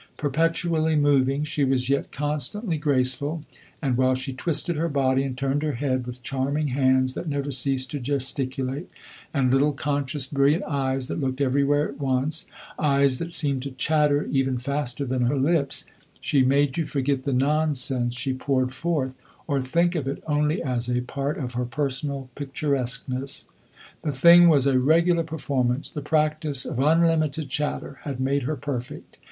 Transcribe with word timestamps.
Perpetually 0.17 0.95
moving, 0.95 1.43
she 1.43 1.63
was 1.63 1.87
yet 1.87 2.11
constantly 2.11 2.79
graceful, 2.79 3.43
and 3.83 3.97
while 3.97 4.15
she 4.15 4.33
twisted 4.33 4.75
her 4.75 4.89
body 4.89 5.21
and 5.21 5.37
turned 5.37 5.61
her 5.61 5.73
head, 5.73 6.07
with 6.07 6.23
charming 6.23 6.69
hands 6.69 7.13
that 7.13 7.29
never 7.29 7.51
ceased 7.51 7.91
to 7.91 7.99
gesticulate, 7.99 8.89
and 9.31 9.51
little, 9.51 9.73
conscious, 9.73 10.25
brilliant 10.25 10.63
eyes 10.63 11.07
that 11.07 11.19
looked 11.21 11.39
everywhere 11.39 11.87
at 11.89 11.99
once 11.99 12.47
eyes 12.79 13.19
that 13.19 13.31
seemed 13.31 13.61
to 13.61 13.69
chatter 13.69 14.25
even 14.31 14.57
faster 14.57 15.05
than 15.05 15.27
her 15.27 15.37
lips 15.37 15.85
she 16.19 16.41
made 16.41 16.77
you 16.77 16.85
forget 16.87 17.23
the 17.23 17.31
nonsense 17.31 18.17
she 18.17 18.33
poured 18.33 18.73
forth, 18.73 19.13
or 19.45 19.61
think 19.61 19.93
of 19.93 20.07
it 20.07 20.23
only 20.25 20.63
as 20.63 20.89
a 20.89 21.01
part 21.01 21.37
of 21.37 21.53
her 21.53 21.63
personal 21.63 22.27
picturesqueness. 22.33 23.45
The 24.01 24.11
thing 24.11 24.49
was 24.49 24.65
a 24.65 24.79
regular 24.79 25.21
performance; 25.23 25.91
the 25.91 26.01
practice 26.01 26.65
of 26.65 26.79
unlimited 26.79 27.49
chatter 27.49 27.99
had 28.01 28.19
made 28.19 28.41
her 28.49 28.55
perfect. 28.55 29.19